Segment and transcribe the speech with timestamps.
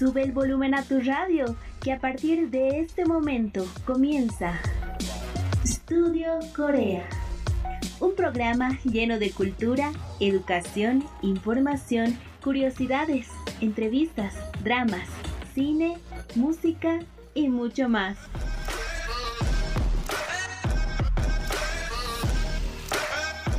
[0.00, 4.58] Sube el volumen a tu radio, que a partir de este momento comienza
[5.62, 7.06] Estudio Corea.
[8.00, 13.28] Un programa lleno de cultura, educación, información, curiosidades,
[13.60, 15.06] entrevistas, dramas,
[15.52, 15.98] cine,
[16.34, 17.00] música
[17.34, 18.16] y mucho más.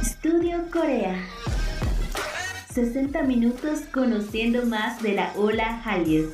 [0.02, 1.24] Estudio Corea.
[2.74, 6.32] 60 minutos conociendo más de la ola Hallyu.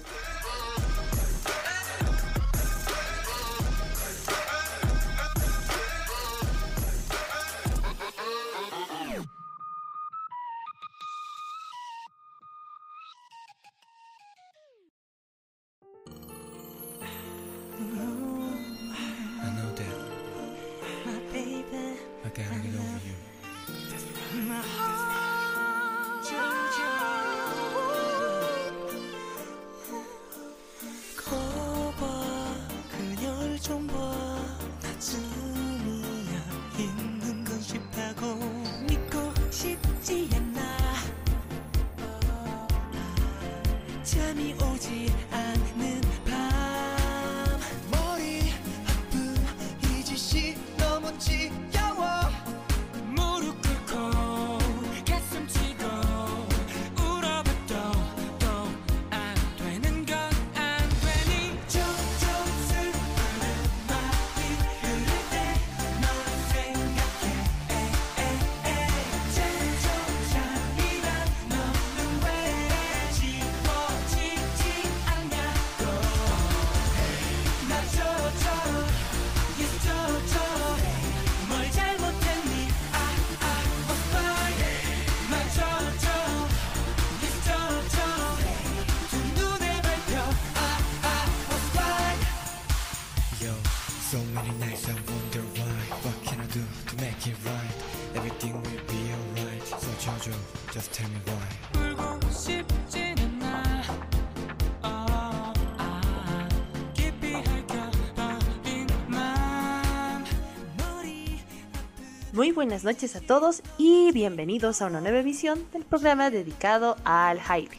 [112.58, 117.70] Buenas noches a todos y bienvenidos a una nueva edición del programa dedicado al Hallyu.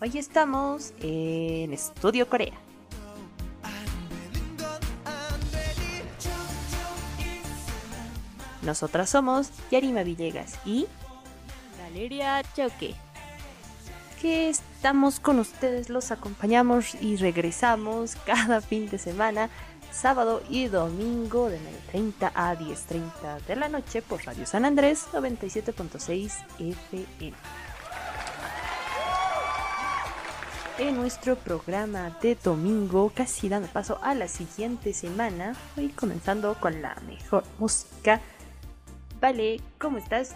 [0.00, 2.52] Hoy estamos en Estudio Corea.
[8.62, 10.86] Nosotras somos Yarima Villegas y
[11.82, 12.94] Valeria Choque.
[14.20, 19.50] que estamos con ustedes, los acompañamos y regresamos cada fin de semana,
[19.92, 21.58] sábado y domingo de
[21.92, 27.36] 9.30 a 10.30 de la noche por Radio San Andrés 97.6 FM.
[30.78, 36.80] En nuestro programa de domingo, casi dando paso a la siguiente semana, hoy comenzando con
[36.80, 38.20] la mejor música.
[39.20, 40.34] Vale, ¿cómo estás?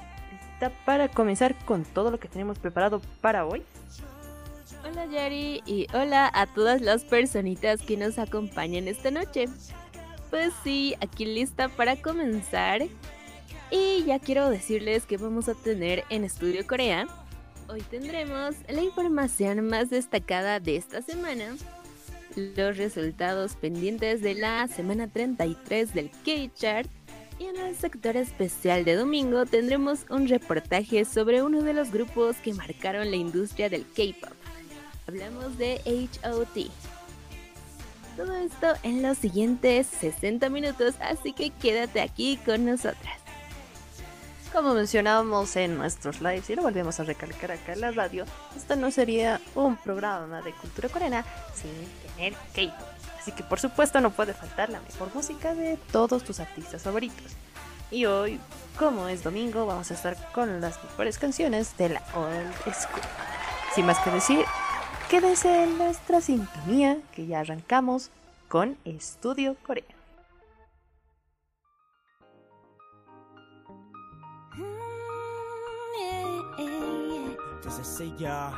[0.52, 3.64] ¿Está para comenzar con todo lo que tenemos preparado para hoy?
[4.88, 9.46] Hola Yari y hola a todas las personitas que nos acompañan esta noche.
[10.30, 12.82] Pues sí, aquí lista para comenzar.
[13.72, 17.08] Y ya quiero decirles que vamos a tener en Estudio Corea.
[17.68, 21.56] Hoy tendremos la información más destacada de esta semana.
[22.36, 26.88] Los resultados pendientes de la semana 33 del K-Chart.
[27.40, 32.36] Y en el sector especial de domingo tendremos un reportaje sobre uno de los grupos
[32.36, 34.45] que marcaron la industria del K-Pop.
[35.08, 35.80] Hablamos de
[36.24, 36.68] HOT.
[38.16, 43.20] Todo esto en los siguientes 60 minutos, así que quédate aquí con nosotras.
[44.52, 48.24] Como mencionábamos en nuestros lives y lo volvemos a recalcar acá en la radio,
[48.56, 51.24] esto no sería un programa de cultura coreana
[51.54, 51.70] sin
[52.16, 52.88] tener K-pop.
[53.20, 57.32] Así que por supuesto no puede faltar la mejor música de todos tus artistas favoritos.
[57.92, 58.40] Y hoy,
[58.76, 63.02] como es domingo, vamos a estar con las mejores canciones de la Old School.
[63.74, 64.44] Sin más que decir,
[65.08, 68.10] quédense en nuestra sintonía que ya arrancamos
[68.48, 69.84] con Estudio Corea.
[77.78, 78.52] Oh yeah.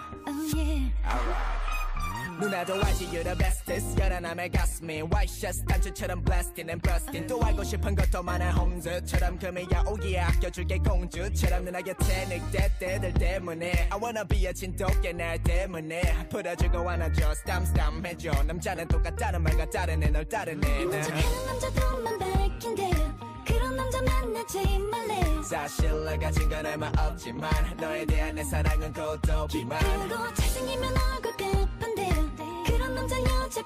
[2.41, 7.97] 누나도 알지 you're the bestest 열아남의 가슴이 와이셔츠 단추처럼 blasting and busting 또 알고 싶은
[7.97, 13.89] 것도 많아 홈즈처럼 금이야 오기에 아껴줄게 공주처럼 누나 곁에 늑대 때들 때문에.
[13.91, 16.29] I wanna be a 진돗개 날 때문에.
[16.31, 18.31] 풀어주고 안아줘 스탐 스탐 해줘.
[18.45, 20.85] 남자는 똑같다는 말과 다르네 널 따르네.
[20.85, 28.35] 나 오죽하는 남자들만 밝힌대요 그런 남자 만나지 말래요 사실 내가 건 얼마 없지만 너에 대한
[28.35, 31.37] 내 사랑은 고도비만 그리고 잘생기면 얼굴
[31.79, 32.95] 예쁜데요.
[32.95, 33.63] 남자 여자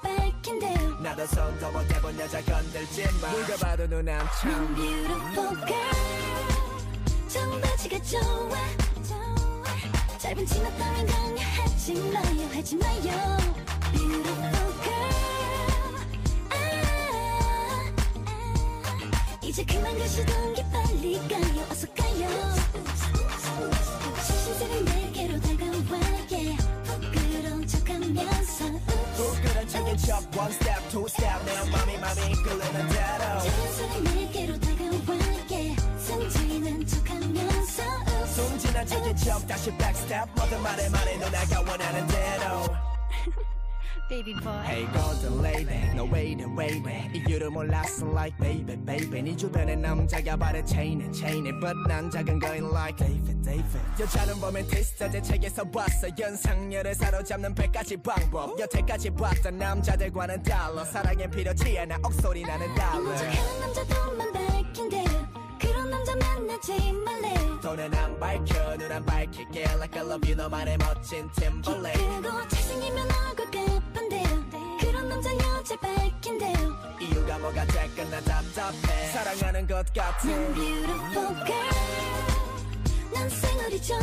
[1.01, 5.91] 나도 손도 못 해본 여자 건들지 마 누가 봐도 누난 참 Beautiful girl.
[7.27, 8.57] 청바지가 좋아.
[10.17, 13.37] 짧은 치마 따윈 강요하지 마요 하지 마요.
[13.91, 15.13] Beautiful girl.
[16.49, 16.55] 아,
[18.25, 19.39] 아.
[19.41, 20.42] 이제 그만 가시던
[32.33, 34.53] 이끌리는 대로 자연스레 내게로
[35.49, 35.75] yeah.
[35.97, 40.25] 승진한 척하면서 숨지난 척인 척 다시 backstep.
[40.35, 42.82] 모든 말에 말해 누나가 원하는 대로
[44.13, 44.61] Baby boy.
[44.63, 49.23] Hey golden lady 너 왜 이래 왜 이래 이유를 몰랐어 like baby baby.
[49.23, 53.79] 네 주변에 남자가 바래 chain에 chain에 but 난 작은 거인 like David David.
[53.99, 56.09] 여자는 보면 디스터제 책에서 봤어.
[56.19, 58.59] 연상녀를 사로잡는 백 가지 방법.
[58.59, 60.85] 여태까지 봤던 남자들과는 달라.
[60.85, 65.27] 사랑엔 필요치 않아 억소리 나는 달러 척하는 남자들만 밝힌대요
[65.59, 69.63] 그런 남자 만나지 말래요 돈은 안 밝혀 눈안 밝힐게.
[69.73, 72.05] Like I love you 너만의 멋진 Timberlake.
[72.21, 73.81] 그리고 잘생기면 얼굴 그런
[75.13, 76.75] 남자 여자 밝힌대요.
[76.99, 79.11] 이유가 뭐가 됐건 난 답답해.
[79.11, 80.27] 사랑하는 것 같아.
[80.55, 81.69] Beautiful girl.
[83.13, 83.99] 난 생얼이 좋아.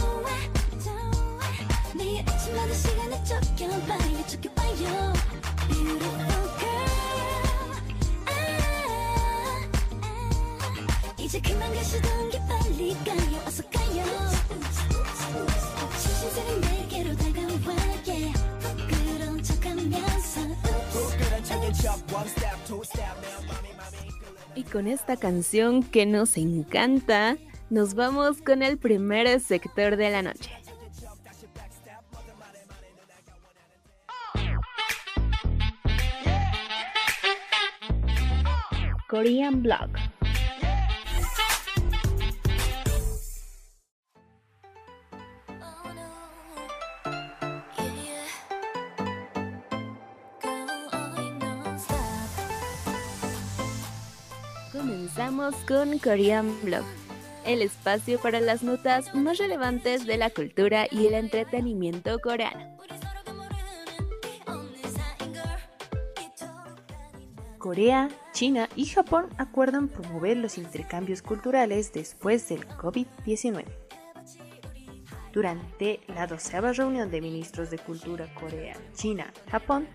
[1.97, 5.13] 매일 아침마다 시간을 쫓겨봐요 쫓겨봐요.
[5.69, 6.87] Beautiful girl.
[8.27, 8.31] 아,
[10.03, 11.15] 아.
[11.19, 13.43] 이제 그만 가시던 게 빨리 가요.
[13.47, 14.05] 어서 가요.
[15.99, 18.00] 신신세는 내게로 다가와
[24.55, 27.37] Y con esta canción que nos encanta,
[27.71, 30.51] nos vamos con el primer sector de la noche.
[39.09, 40.10] Korean Blog.
[55.67, 56.85] con Korean Blog,
[57.47, 62.77] el espacio para las notas más relevantes de la cultura y el entretenimiento coreano.
[67.57, 73.65] Corea, China y Japón acuerdan promover los intercambios culturales después del COVID-19.
[75.33, 79.89] Durante la doceava reunión de ministros de Cultura Corea, China, Japón,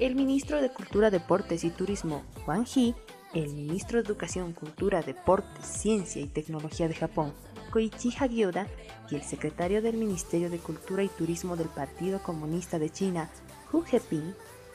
[0.00, 2.96] el ministro de Cultura, Deportes y Turismo, Wang Hee,
[3.34, 7.32] el ministro de Educación, Cultura, Deportes, Ciencia y Tecnología de Japón,
[7.70, 8.66] Koichi Hagioda,
[9.10, 13.28] y el secretario del Ministerio de Cultura y Turismo del Partido Comunista de China,
[13.72, 14.34] Hu Jeping,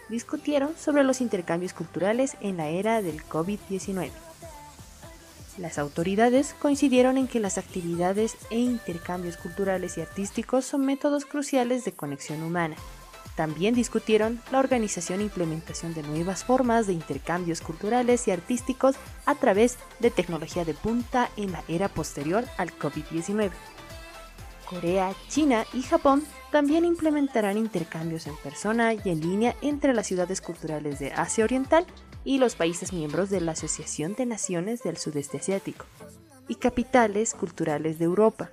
[0.09, 4.11] discutieron sobre los intercambios culturales en la era del COVID-19.
[5.57, 11.85] Las autoridades coincidieron en que las actividades e intercambios culturales y artísticos son métodos cruciales
[11.85, 12.75] de conexión humana.
[13.35, 18.95] También discutieron la organización e implementación de nuevas formas de intercambios culturales y artísticos
[19.25, 23.51] a través de tecnología de punta en la era posterior al COVID-19.
[24.65, 30.41] Corea, China y Japón también implementarán intercambios en persona y en línea entre las ciudades
[30.41, 31.85] culturales de Asia Oriental
[32.23, 35.85] y los países miembros de la Asociación de Naciones del Sudeste Asiático
[36.47, 38.49] y capitales culturales de Europa.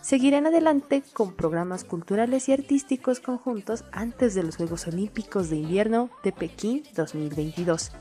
[0.00, 6.10] Seguirán adelante con programas culturales y artísticos conjuntos antes de los Juegos Olímpicos de Invierno
[6.22, 7.92] de Pekín 2022.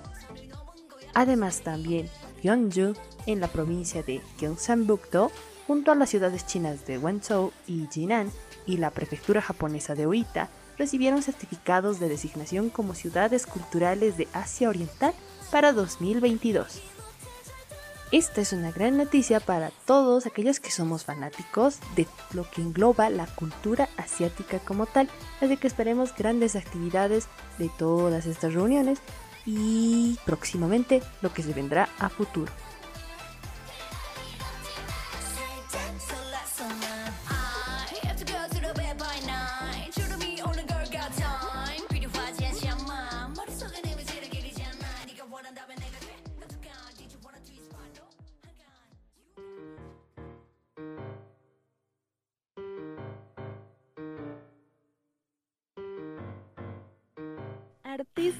[1.13, 2.07] Además también
[2.41, 2.93] Gyeongju,
[3.25, 5.31] en la provincia de Gyeongsangbuk-do,
[5.65, 8.31] junto a las ciudades chinas de Wenzhou y Jinan
[8.65, 14.69] y la prefectura japonesa de Oita, recibieron certificados de designación como ciudades culturales de Asia
[14.69, 15.13] Oriental
[15.51, 16.81] para 2022.
[18.11, 23.09] Esta es una gran noticia para todos aquellos que somos fanáticos de lo que engloba
[23.09, 25.09] la cultura asiática como tal,
[25.41, 28.99] así que esperemos grandes actividades de todas estas reuniones
[29.45, 32.49] y próximamente lo que se vendrá a futuro.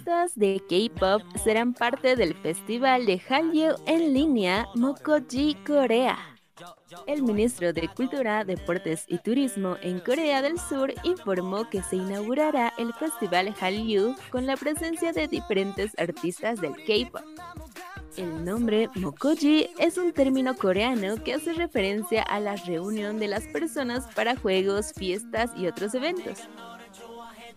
[0.08, 6.18] Artistas de K-pop serán parte del festival de Hallyu en línea Mokoji Corea.
[7.08, 12.74] El ministro de Cultura, Deportes y Turismo en Corea del Sur informó que se inaugurará
[12.78, 17.22] el festival Hallyu con la presencia de diferentes artistas del K-pop.
[18.16, 23.44] El nombre Mokoji es un término coreano que hace referencia a la reunión de las
[23.48, 26.48] personas para juegos, fiestas y otros eventos.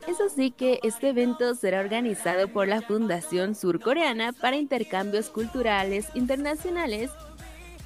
[0.07, 7.11] Es así que este evento será organizado por la Fundación Surcoreana para Intercambios Culturales Internacionales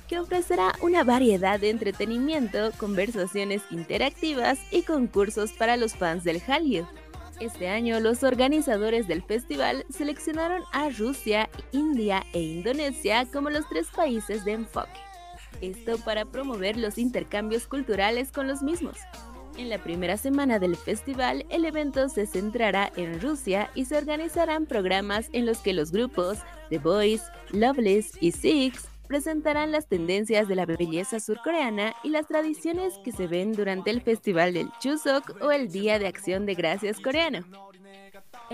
[0.09, 6.87] que ofrecerá una variedad de entretenimiento, conversaciones interactivas y concursos para los fans del Hallyu.
[7.40, 13.88] Este año los organizadores del festival seleccionaron a Rusia, India e Indonesia como los tres
[13.88, 15.00] países de enfoque.
[15.61, 18.99] Esto para promover los intercambios culturales con los mismos.
[19.56, 24.66] En la primera semana del festival, el evento se centrará en Rusia y se organizarán
[24.66, 26.38] programas en los que los grupos
[26.70, 32.94] The Boys, Loveless y Six presentarán las tendencias de la belleza surcoreana y las tradiciones
[33.04, 36.99] que se ven durante el Festival del Chuseok o el Día de Acción de Gracias
[36.99, 37.44] coreano.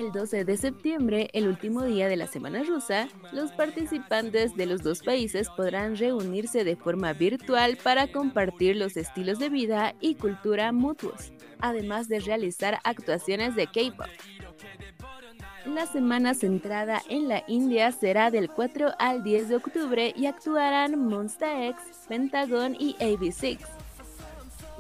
[0.01, 4.83] El 12 de septiembre, el último día de la semana rusa, los participantes de los
[4.83, 10.73] dos países podrán reunirse de forma virtual para compartir los estilos de vida y cultura
[10.73, 14.09] mutuos, además de realizar actuaciones de K-pop.
[15.67, 20.99] La semana centrada en la India será del 4 al 10 de octubre y actuarán
[20.99, 23.59] Monsta X, Pentagon y AB6.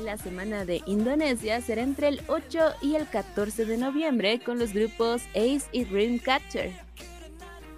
[0.04, 4.72] La semana de Indonesia será entre el 8 y el 14 de noviembre con los
[4.72, 6.72] grupos Ace y Dreamcatcher.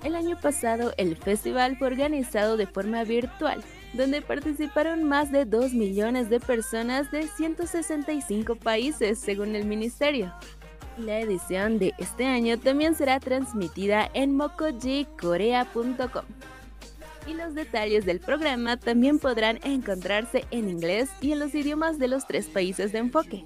[0.05, 5.75] El año pasado el festival fue organizado de forma virtual, donde participaron más de 2
[5.75, 10.33] millones de personas de 165 países según el ministerio.
[10.99, 16.25] La edición de este año también será transmitida en mokojikorea.com.
[17.27, 22.09] Y los detalles del programa también podrán encontrarse en inglés y en los idiomas de
[22.09, 23.45] los tres países de enfoque.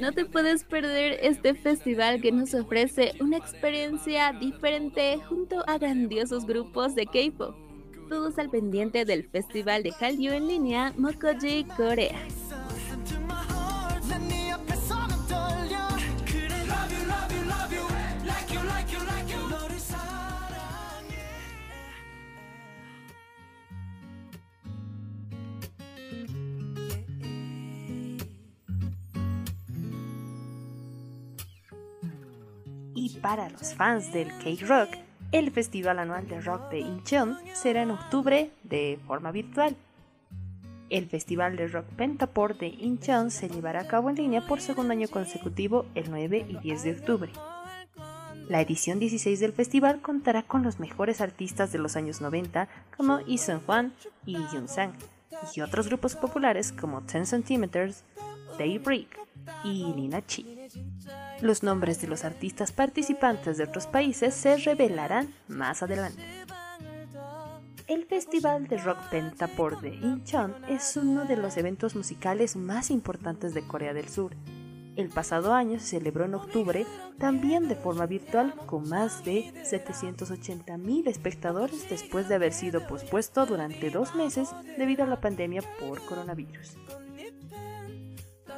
[0.00, 6.46] No te puedes perder este festival que nos ofrece una experiencia diferente junto a grandiosos
[6.46, 7.54] grupos de K-pop.
[8.08, 12.18] Todos al pendiente del festival de Hallyu en línea Mokoji Corea.
[33.00, 34.90] Y para los fans del K-Rock,
[35.32, 39.74] el festival anual de rock de Incheon será en octubre de forma virtual.
[40.90, 44.92] El festival de rock Pentaport de Incheon se llevará a cabo en línea por segundo
[44.92, 47.32] año consecutivo el 9 y 10 de octubre.
[48.50, 53.20] La edición 16 del festival contará con los mejores artistas de los años 90 como
[53.20, 53.94] Lee Hwan
[54.26, 54.92] y Yoon Sang
[55.56, 58.04] y otros grupos populares como 10 Centimeters,
[58.58, 59.18] Daybreak
[59.64, 60.59] y Lina Chi.
[61.42, 66.22] Los nombres de los artistas participantes de otros países se revelarán más adelante.
[67.86, 73.54] El Festival de Rock Pentaport de Incheon es uno de los eventos musicales más importantes
[73.54, 74.36] de Corea del Sur.
[74.96, 76.84] El pasado año se celebró en octubre,
[77.18, 83.90] también de forma virtual, con más de 780.000 espectadores después de haber sido pospuesto durante
[83.90, 86.76] dos meses debido a la pandemia por coronavirus.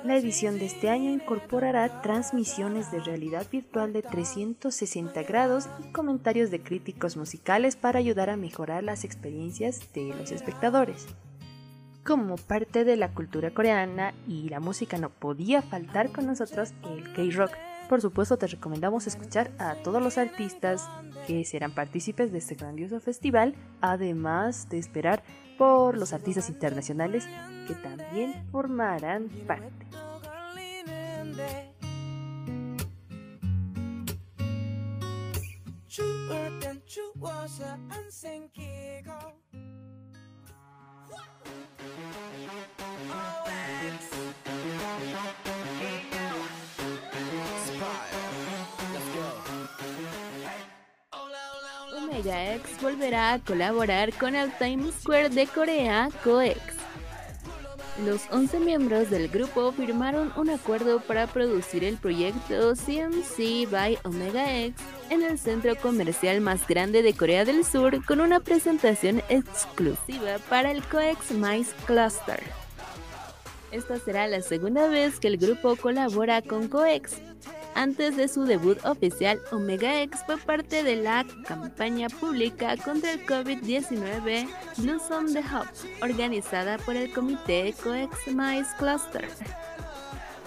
[0.04, 6.50] La edición de este año incorporará transmisiones de realidad virtual de 360 grados y comentarios
[6.50, 11.06] de críticos musicales para ayudar a mejorar las experiencias de los espectadores.
[12.04, 17.04] Como parte de la cultura coreana y la música no podía faltar con nosotros el
[17.12, 17.52] K-Rock.
[17.88, 20.88] Por supuesto te recomendamos escuchar a todos los artistas
[21.28, 25.23] que serán partícipes de este grandioso festival, además de esperar
[25.97, 27.25] los artistas internacionales
[27.69, 29.87] que también formarán parte.
[52.12, 56.61] Omega X volverá a colaborar con el Times Square de Corea, COEX.
[58.04, 64.59] Los 11 miembros del grupo firmaron un acuerdo para producir el proyecto CMC by Omega
[64.59, 70.37] X en el centro comercial más grande de Corea del Sur con una presentación exclusiva
[70.50, 72.42] para el COEX Mice Cluster.
[73.71, 77.14] Esta será la segunda vez que el grupo colabora con COEX.
[77.82, 83.26] Antes de su debut oficial, Omega X fue parte de la campaña pública contra el
[83.26, 85.66] COVID-19 Blossom the Hub,
[86.00, 89.28] organizada por el comité Coex Mice Cluster.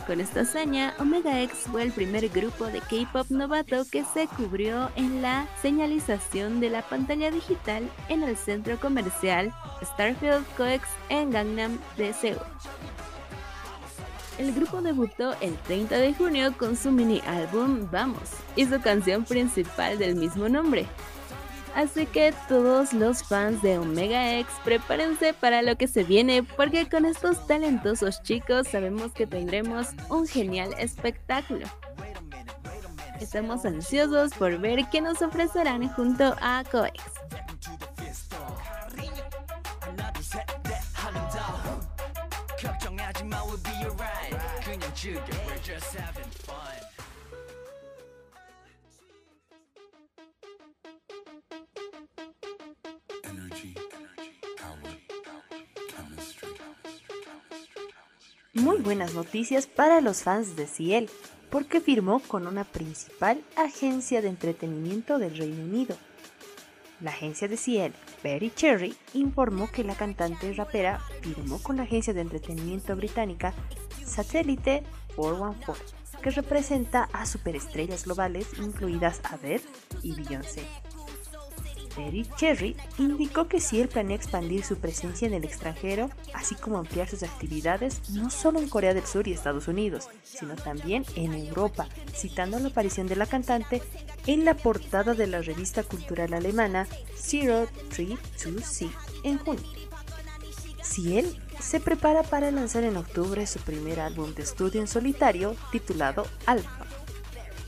[0.07, 4.89] Con esta hazaña, Omega X fue el primer grupo de K-pop novato que se cubrió
[4.95, 11.79] en la señalización de la pantalla digital en el centro comercial Starfield Coex en Gangnam
[11.97, 12.39] de Seúl.
[14.37, 19.23] El grupo debutó el 30 de junio con su mini álbum Vamos y su canción
[19.23, 20.85] principal del mismo nombre.
[21.73, 26.87] Así que todos los fans de Omega X prepárense para lo que se viene porque
[26.89, 31.67] con estos talentosos chicos sabemos que tendremos un genial espectáculo.
[33.19, 37.03] Estamos ansiosos por ver qué nos ofrecerán junto a Coex.
[58.53, 61.09] Muy buenas noticias para los fans de Ciel,
[61.51, 65.95] porque firmó con una principal agencia de entretenimiento del Reino Unido.
[66.99, 67.93] La agencia de Ciel,
[68.23, 73.53] Berry Cherry, informó que la cantante rapera firmó con la agencia de entretenimiento británica
[74.05, 74.83] Satellite
[75.15, 79.63] 414, que representa a superestrellas globales incluidas Adele
[80.01, 80.65] y Beyoncé.
[81.95, 87.07] Berry Cherry indicó que Ciel planea expandir su presencia en el extranjero, así como ampliar
[87.07, 91.87] sus actividades no solo en Corea del Sur y Estados Unidos, sino también en Europa,
[92.13, 93.81] citando la aparición de la cantante
[94.27, 98.91] en la portada de la revista cultural alemana 032C
[99.23, 99.63] en junio.
[100.83, 106.25] Ciel se prepara para lanzar en octubre su primer álbum de estudio en solitario titulado
[106.45, 106.85] Alpha.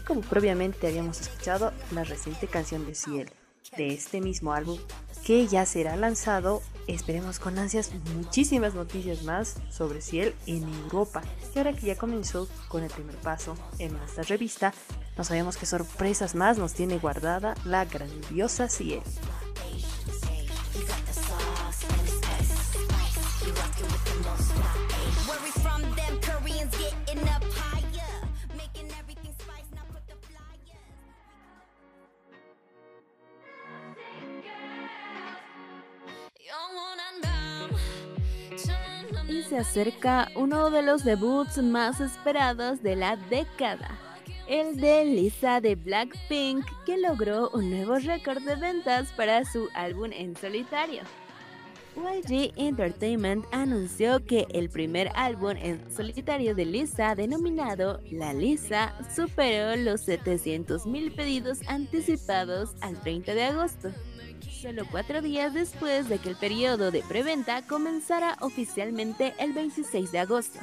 [0.05, 3.29] Como previamente habíamos escuchado la reciente canción de Ciel,
[3.75, 4.79] de este mismo álbum
[5.25, 6.61] que ya será lanzado.
[6.87, 11.21] Esperemos con ansias muchísimas noticias más sobre Ciel en Europa.
[11.53, 14.73] Y ahora que ya comenzó con el primer paso en esta revista,
[15.17, 19.01] no sabemos qué sorpresas más nos tiene guardada la grandiosa Ciel.
[39.47, 43.97] Se acerca uno de los debuts más esperados de la década.
[44.47, 50.11] El de Lisa de Blackpink, que logró un nuevo récord de ventas para su álbum
[50.11, 51.03] en solitario.
[51.97, 59.75] YG Entertainment anunció que el primer álbum en solitario de Lisa, denominado La Lisa, superó
[59.75, 63.89] los 700.000 pedidos anticipados al 30 de agosto,
[64.61, 70.19] solo cuatro días después de que el periodo de preventa comenzara oficialmente el 26 de
[70.19, 70.59] agosto.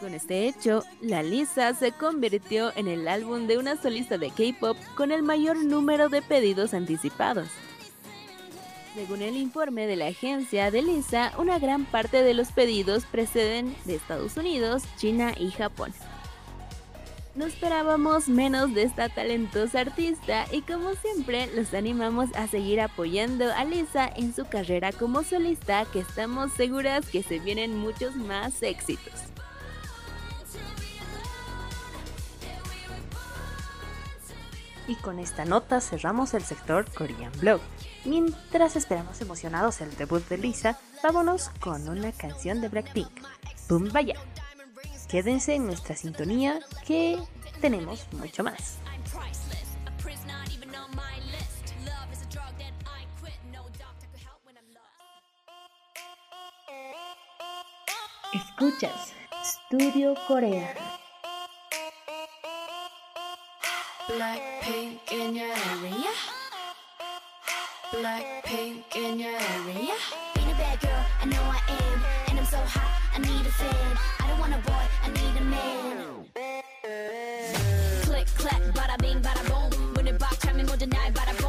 [0.00, 4.76] Con este hecho, La Lisa se convirtió en el álbum de una solista de K-pop
[4.94, 7.48] con el mayor número de pedidos anticipados.
[8.96, 13.76] Según el informe de la agencia de Lisa, una gran parte de los pedidos preceden
[13.84, 15.92] de Estados Unidos, China y Japón.
[17.34, 23.52] No esperábamos menos de esta talentosa artista y como siempre los animamos a seguir apoyando
[23.52, 28.62] a Lisa en su carrera como solista que estamos seguras que se vienen muchos más
[28.62, 29.12] éxitos.
[34.88, 37.60] Y con esta nota cerramos el sector Korean Blog.
[38.06, 43.10] Mientras esperamos emocionados el debut de Lisa, vámonos con una canción de Blackpink,
[43.68, 44.14] Boom Vaya.
[45.08, 47.18] Quédense en nuestra sintonía que
[47.60, 48.78] tenemos mucho más.
[58.32, 59.14] Escuchas
[59.44, 60.74] Studio Corea.
[64.08, 66.45] Blackpink in your area.
[67.92, 69.94] Black, pink in your area.
[70.34, 72.02] Being a bad girl, I know I am.
[72.28, 73.96] And I'm so hot, I need a fan.
[74.20, 76.24] I don't want a boy, I need a man.
[78.02, 79.94] Click, clap, bada bing, bada boom.
[79.94, 81.45] When it box, try me more than I, bada boom.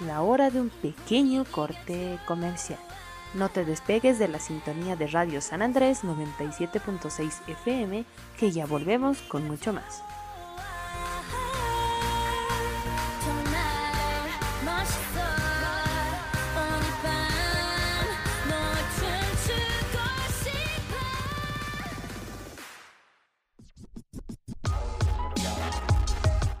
[0.00, 2.78] la hora de un pequeño corte comercial.
[3.34, 8.04] No te despegues de la sintonía de Radio San Andrés 97.6 FM,
[8.38, 10.02] que ya volvemos con mucho más.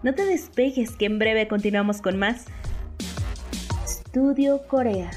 [0.02, 2.46] No te despegues, que en breve continuamos con más.
[4.12, 5.08] Estudio Corea.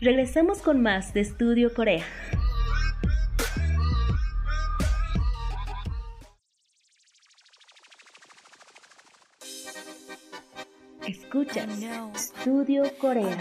[0.00, 2.06] Regresamos con más de Estudio Corea.
[11.06, 11.68] Escuchas
[12.14, 13.36] Estudio Corea.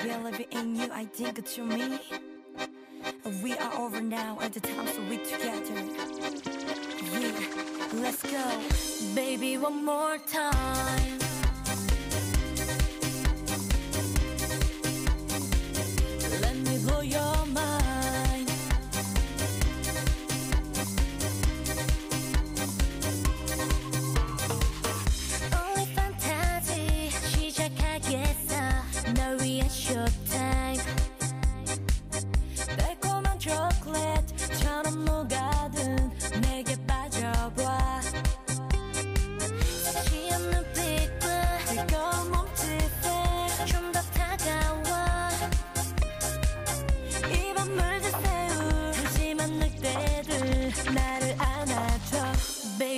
[3.40, 5.62] We are over now At the time, so we together.
[7.14, 7.32] Yeah,
[7.94, 9.16] let's go.
[9.16, 11.31] Baby, one more time.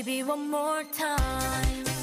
[0.05, 2.02] baby, one more time.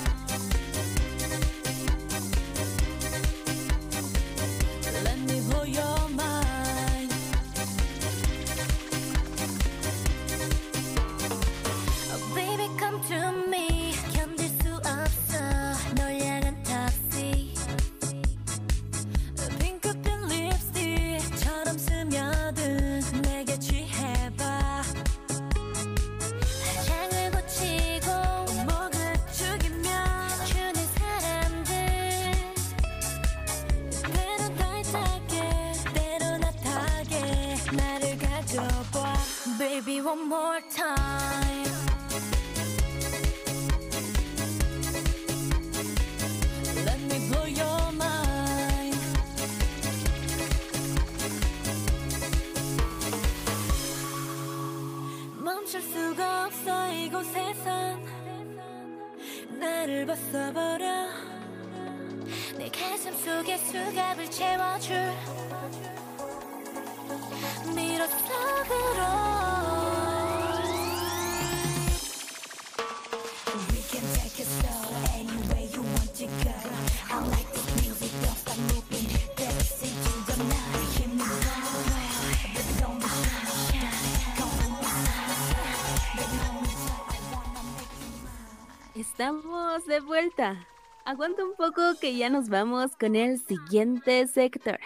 [91.31, 94.79] aguanta un poco que ya nos vamos con el siguiente sector.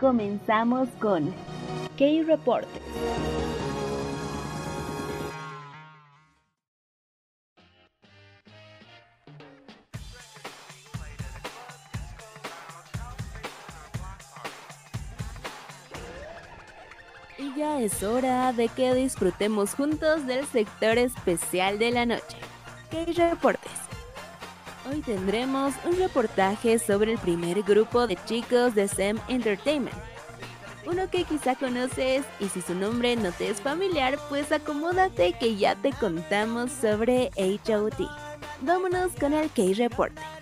[0.00, 1.34] Comenzamos con
[1.96, 3.47] K-Reportes.
[17.76, 22.36] Es hora de que disfrutemos juntos del sector especial de la noche,
[22.90, 23.70] K-Reportes.
[24.90, 29.96] Hoy tendremos un reportaje sobre el primer grupo de chicos de SEM Entertainment.
[30.86, 35.54] Uno que quizá conoces y si su nombre no te es familiar, pues acomódate que
[35.54, 38.10] ya te contamos sobre HOT.
[38.62, 40.37] Vámonos con el K-Reporte.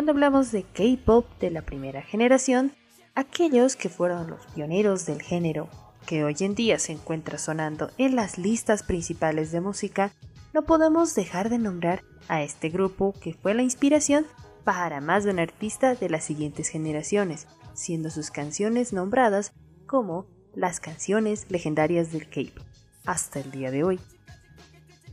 [0.00, 2.72] Cuando hablamos de K-pop de la primera generación,
[3.14, 5.68] aquellos que fueron los pioneros del género,
[6.06, 10.10] que hoy en día se encuentra sonando en las listas principales de música,
[10.54, 14.26] no podemos dejar de nombrar a este grupo que fue la inspiración
[14.64, 19.52] para más de un artista de las siguientes generaciones, siendo sus canciones nombradas
[19.86, 22.64] como las canciones legendarias del K-pop
[23.04, 24.00] hasta el día de hoy.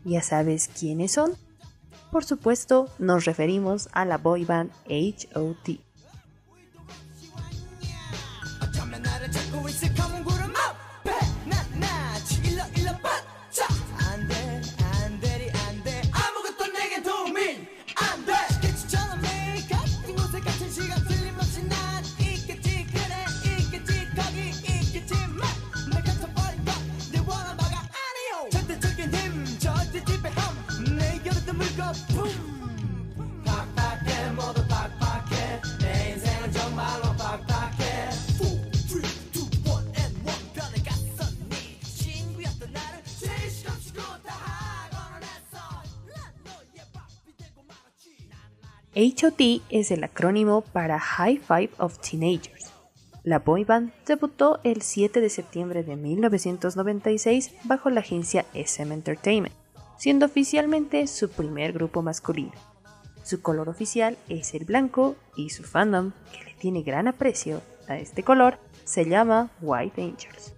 [0.05, 1.33] ¿Ya sabes quiénes son?
[2.11, 5.86] Por supuesto, nos referimos a la boy band HOT.
[48.99, 52.71] HOT es el acrónimo para High Five of Teenagers.
[53.23, 59.53] La boy band debutó el 7 de septiembre de 1996 bajo la agencia SM Entertainment,
[59.99, 62.53] siendo oficialmente su primer grupo masculino.
[63.21, 67.97] Su color oficial es el blanco y su fandom, que le tiene gran aprecio a
[67.99, 70.55] este color, se llama White Angels.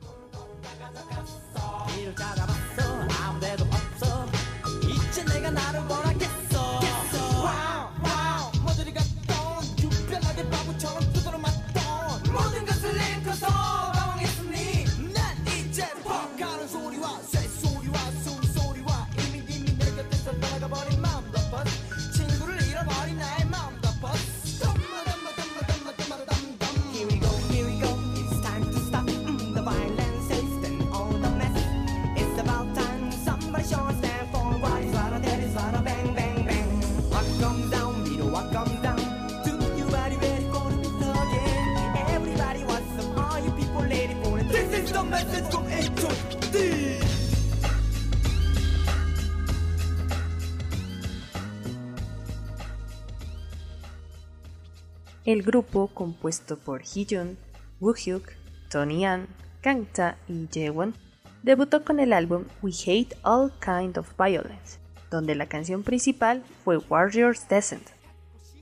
[55.26, 57.38] El grupo, compuesto por Hee-jun,
[57.82, 58.24] Woohyuk,
[58.70, 59.28] Tony An,
[59.62, 60.96] Kangta y Jaewon,
[61.44, 64.80] debutó con el álbum We Hate All Kind of Violence,
[65.12, 67.88] donde la canción principal fue Warrior's Descent,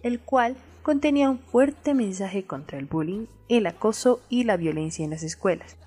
[0.02, 5.12] el cual contenía un fuerte mensaje contra el bullying, el acoso y la violencia en
[5.12, 5.78] las escuelas.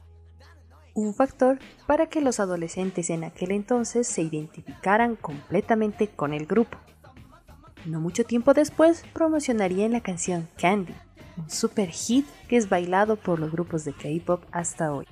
[0.95, 6.79] Un factor para que los adolescentes en aquel entonces se identificaran completamente con el grupo.
[7.87, 10.95] No mucho tiempo después promocionarían la canción Candy,
[11.37, 15.07] un super hit que es bailado por los grupos de K-pop hasta hoy.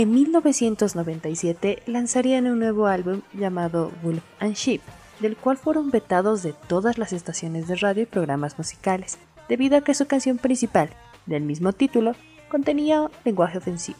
[0.00, 4.80] En 1997 lanzarían un nuevo álbum llamado Wolf and Sheep,
[5.20, 9.82] del cual fueron vetados de todas las estaciones de radio y programas musicales, debido a
[9.82, 10.88] que su canción principal,
[11.26, 12.14] del mismo título,
[12.48, 13.98] contenía lenguaje ofensivo.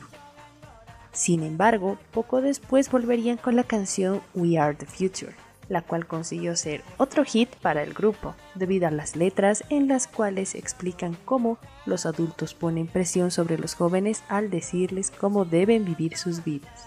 [1.12, 5.34] Sin embargo, poco después volverían con la canción We Are the Future,
[5.70, 10.06] la cual consiguió ser otro hit para el grupo, debido a las letras en las
[10.06, 16.16] cuales explican cómo los adultos ponen presión sobre los jóvenes al decirles cómo deben vivir
[16.16, 16.86] sus vidas.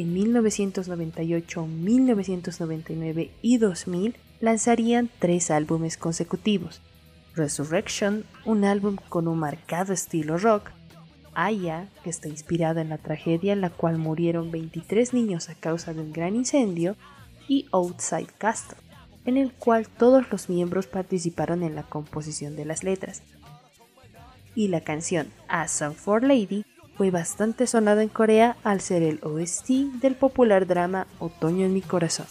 [0.00, 6.82] En 1998, 1999 y 2000 lanzarían tres álbumes consecutivos.
[7.34, 10.70] Resurrection, un álbum con un marcado estilo rock,
[11.34, 15.94] Aya, que está inspirada en la tragedia en la cual murieron 23 niños a causa
[15.94, 16.96] de un gran incendio,
[17.48, 18.78] y Outside Castle,
[19.24, 23.22] en el cual todos los miembros participaron en la composición de las letras.
[24.54, 26.64] Y la canción A Song for Lady
[26.96, 29.68] fue bastante sonada en Corea al ser el OST
[30.00, 32.26] del popular drama Otoño en mi corazón.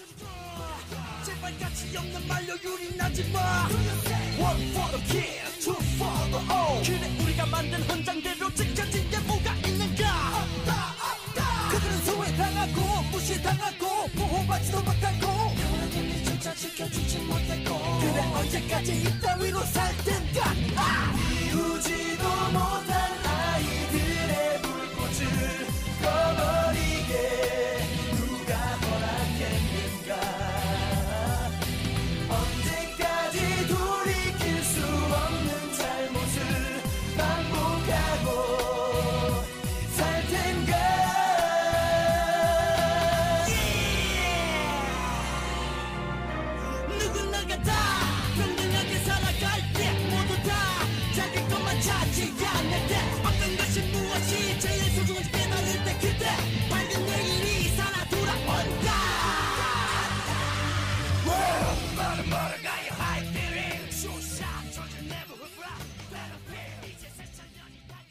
[26.05, 27.74] 꺼버리게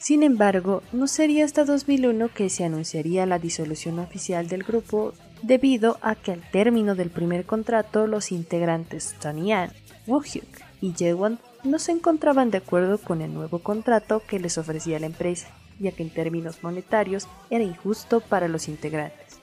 [0.05, 5.97] Sin embargo, no sería hasta 2001 que se anunciaría la disolución oficial del grupo debido
[6.03, 9.73] a que al término del primer contrato los integrantes Tony An,
[10.07, 15.01] Woohyuk y Jaewon no se encontraban de acuerdo con el nuevo contrato que les ofrecía
[15.01, 15.49] la empresa,
[15.81, 19.39] ya que en términos monetarios era injusto para los integrantes.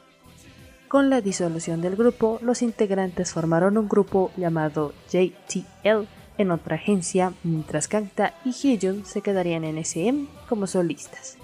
[0.88, 7.34] Con la disolución del grupo, los integrantes formaron un grupo llamado JTL en otra agencia,
[7.44, 11.38] mientras Kangta y Hyejun se quedarían en SM como solistas.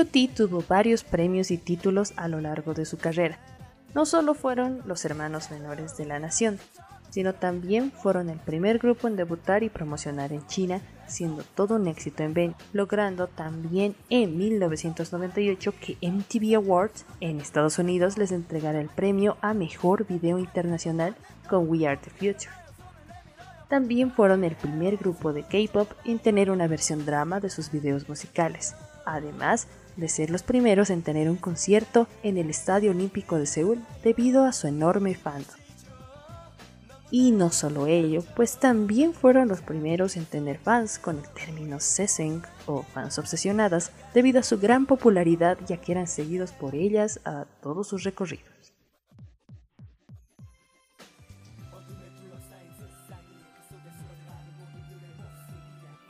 [0.00, 0.30] H.O.T.
[0.34, 3.38] tuvo varios premios y títulos a lo largo de su carrera.
[3.94, 6.58] No solo fueron los hermanos menores de la nación,
[7.10, 11.86] sino también fueron el primer grupo en debutar y promocionar en China, siendo todo un
[11.86, 18.80] éxito en Ben, logrando también en 1998 que MTV Awards en Estados Unidos les entregara
[18.80, 21.14] el premio a Mejor Video Internacional
[21.46, 22.54] con We Are the Future.
[23.68, 28.08] También fueron el primer grupo de K-pop en tener una versión drama de sus videos
[28.08, 28.74] musicales,
[29.04, 29.68] además
[30.00, 34.44] de ser los primeros en tener un concierto en el Estadio Olímpico de Seúl debido
[34.44, 35.60] a su enorme fandom.
[37.12, 41.80] Y no solo ello, pues también fueron los primeros en tener fans con el término
[41.80, 47.20] seseng o fans obsesionadas debido a su gran popularidad ya que eran seguidos por ellas
[47.24, 48.59] a todos sus recorridos.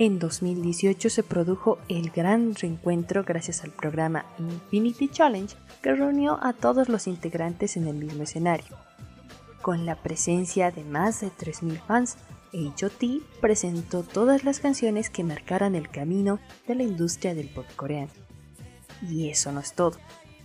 [0.00, 6.54] En 2018 se produjo el gran reencuentro gracias al programa Infinity Challenge que reunió a
[6.54, 8.78] todos los integrantes en el mismo escenario.
[9.60, 12.16] Con la presencia de más de 3.000 fans,
[12.54, 13.20] H.O.T.
[13.42, 18.10] presentó todas las canciones que marcaran el camino de la industria del pop coreano.
[19.06, 19.98] Y eso no es todo,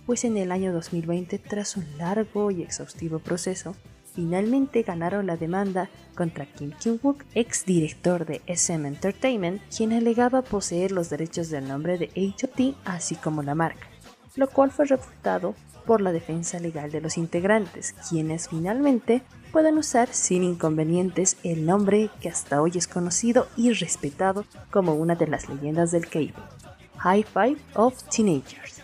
[0.04, 3.74] pues en el año 2020, tras un largo y exhaustivo proceso,
[4.16, 10.90] finalmente ganaron la demanda contra Kim Kyung-wook, ex director de SM Entertainment, quien alegaba poseer
[10.90, 12.74] los derechos del nombre de H.O.T.
[12.86, 13.86] así como la marca,
[14.34, 15.54] lo cual fue refutado
[15.84, 22.10] por la defensa legal de los integrantes, quienes finalmente pueden usar sin inconvenientes el nombre
[22.20, 26.44] que hasta hoy es conocido y respetado como una de las leyendas del K-pop,
[26.98, 28.82] High Five of Teenagers.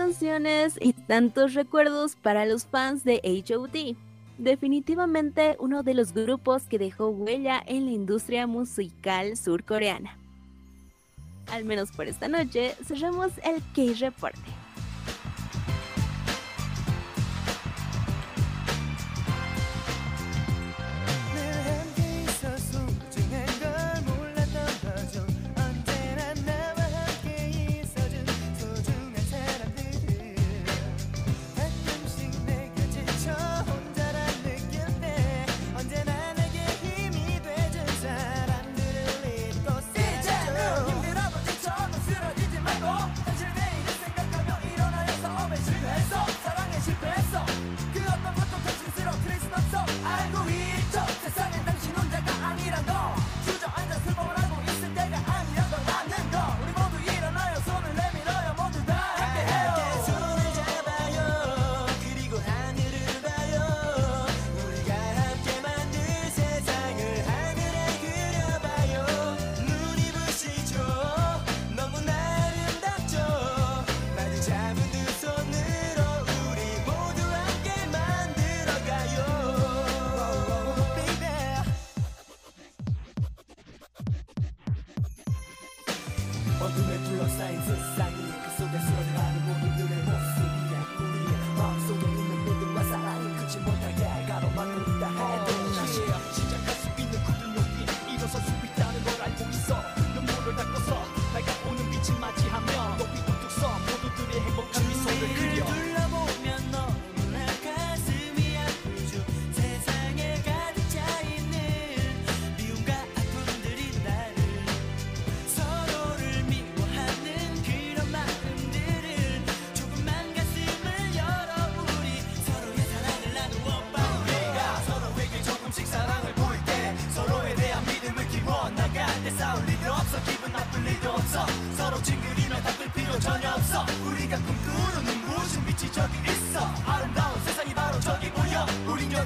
[0.00, 3.96] Canciones y tantos recuerdos para los fans de H.O.T.
[4.38, 10.16] Definitivamente uno de los grupos que dejó huella en la industria musical surcoreana.
[11.52, 14.59] Al menos por esta noche, cerramos el K-Reporte.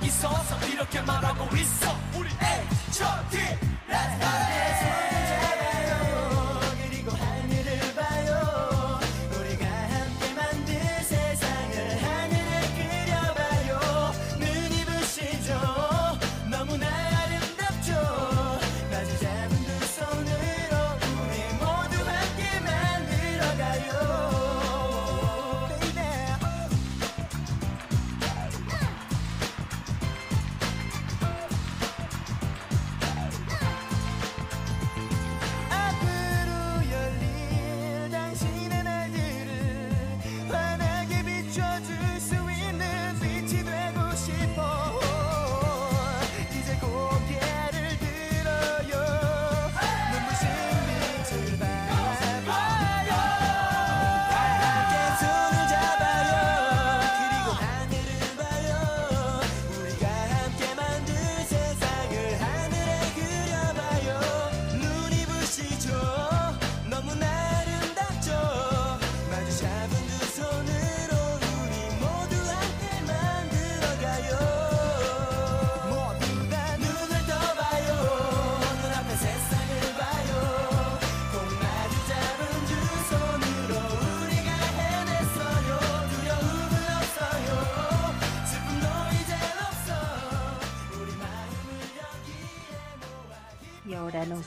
[0.05, 1.93] 있어서 이렇게 말하고 있어.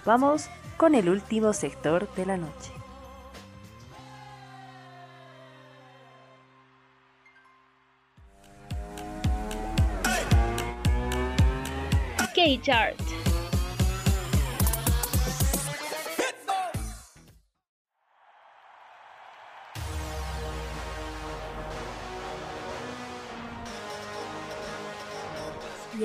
[0.08, 0.48] Vamos
[0.78, 2.72] con el último sector de la noche.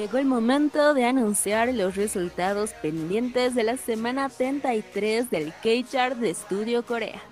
[0.03, 6.31] Llegó el momento de anunciar los resultados pendientes de la semana 33 del K-Chart de
[6.31, 7.23] Estudio Corea.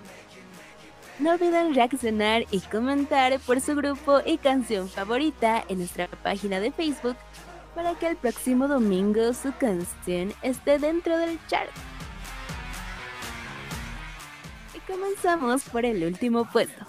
[1.19, 6.71] No olviden reaccionar y comentar por su grupo y canción favorita en nuestra página de
[6.71, 7.17] Facebook
[7.75, 11.71] para que el próximo domingo su canción esté dentro del chart.
[14.73, 16.85] Y comenzamos por el último puesto.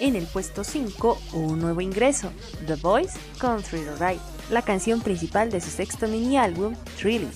[0.00, 2.30] En el puesto 5, un nuevo ingreso,
[2.66, 4.20] The Voice Thrill Ride,
[4.50, 7.30] la canción principal de su sexto mini álbum, Thrilling.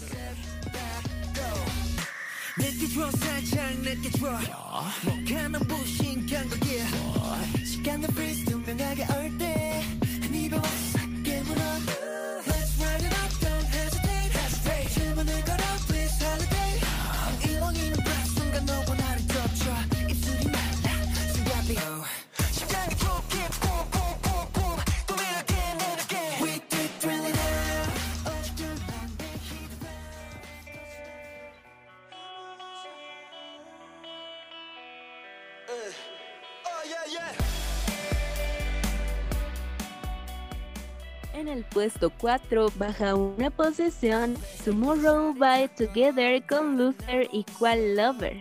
[41.49, 44.37] En el puesto 4 baja una posición
[44.67, 48.37] Tomorrow by Together con Luther y Qual Lover.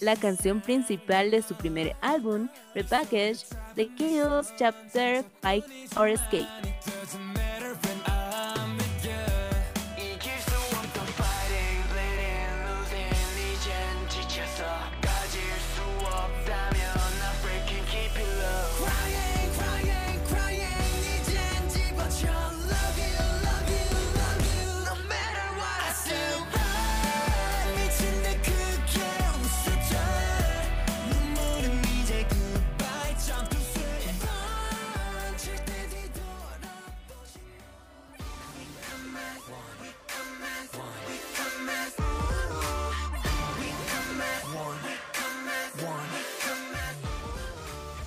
[0.00, 3.44] La canción principal de su primer álbum, Repackage,
[3.74, 5.66] The Chaos Chapter Fight
[5.98, 6.48] or Escape.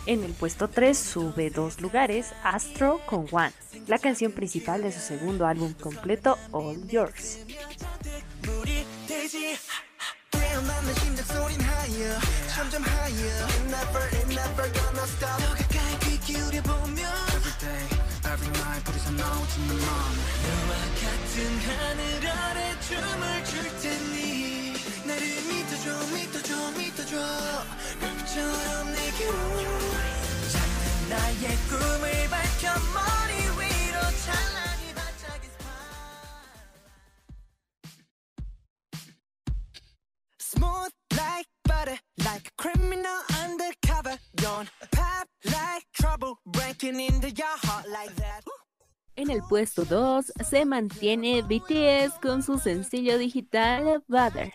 [0.06, 3.52] En el puesto 3 sube dos lugares Astro con One,
[3.86, 7.38] la canción principal de su segundo álbum completo All Yours.
[8.42, 9.56] 물이 되지
[10.30, 12.18] 깨어나는 심장 소린 higher
[12.54, 16.98] 점점 higher It never, it never gonna stop 더 가까이 귀 기울여 보면
[17.36, 17.86] Every day,
[18.26, 19.86] every night 불에서 나오지는 맘
[20.42, 24.15] 너와 같은 하늘 아래 춤을 출 테니
[25.16, 27.16] 나를 믿어줘 믿어줘 믿어줘
[28.00, 29.32] 별처럼 내게로
[30.52, 35.48] 작은 나의 꿈을 밝혀 머리 위로 찬란히 반짝이
[40.38, 44.18] Smooth like butter, like a criminal undercover.
[44.36, 48.42] Don't pop like trouble, breaking into your heart like that.
[49.17, 54.53] En el puesto 2 se mantiene BTS con su sencillo digital Butter.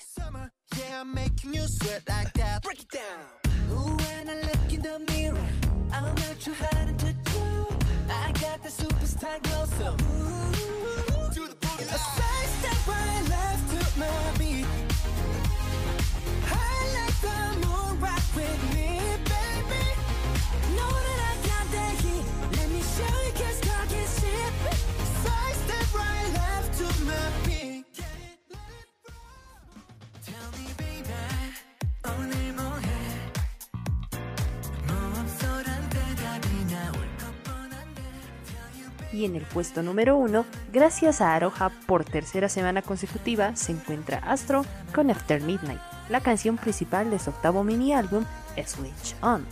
[39.13, 44.19] Y en el puesto número 1, gracias a Aroha por tercera semana consecutiva, se encuentra
[44.19, 48.25] Astro con After Midnight, la canción principal de su octavo mini álbum
[48.67, 49.45] Switch On.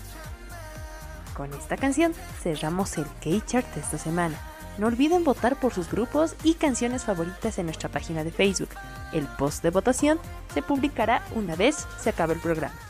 [1.36, 4.36] Con esta canción cerramos el K-Chart esta semana.
[4.78, 8.70] No olviden votar por sus grupos y canciones favoritas en nuestra página de Facebook.
[9.12, 10.18] El post de votación
[10.54, 12.89] se publicará una vez se acabe el programa.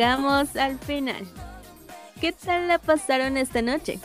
[0.00, 1.26] llegamos al final.
[2.22, 3.98] ¿Qué tal la pasaron esta noche?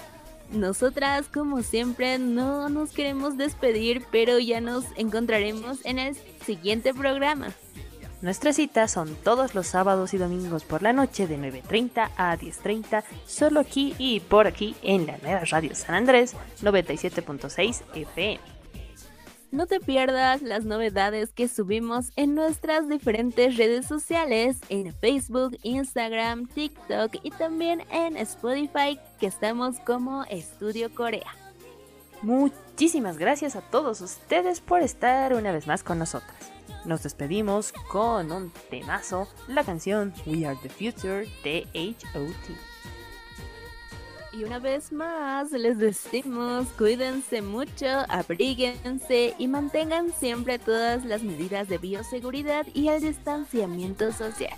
[0.52, 7.48] Nosotras, como siempre, no nos queremos despedir, pero ya nos encontraremos en el siguiente programa.
[8.22, 13.06] Nuestras citas son todos los sábados y domingos por la noche de 9.30 a 10.30,
[13.26, 18.55] solo aquí y por aquí en la nueva radio San Andrés 97.6 FM.
[19.56, 26.48] No te pierdas las novedades que subimos en nuestras diferentes redes sociales, en Facebook, Instagram,
[26.48, 31.34] TikTok y también en Spotify, que estamos como Estudio Corea.
[32.22, 36.36] Muchísimas gracias a todos ustedes por estar una vez más con nosotras.
[36.84, 42.75] Nos despedimos con un temazo, la canción We Are the Future de HOT.
[44.36, 51.70] Y una vez más les decimos, cuídense mucho, abríguense y mantengan siempre todas las medidas
[51.70, 54.58] de bioseguridad y el distanciamiento social.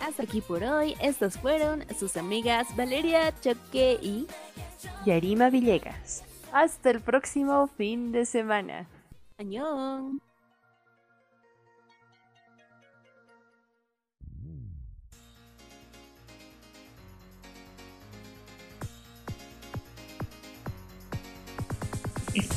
[0.00, 4.26] Hasta aquí por hoy, estas fueron sus amigas Valeria Choque y
[5.04, 6.24] Yarima Villegas.
[6.52, 8.88] Hasta el próximo fin de semana.
[9.38, 10.20] Añón.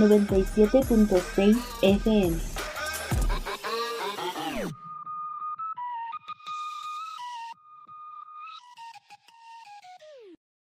[0.00, 2.49] 97.6 FM.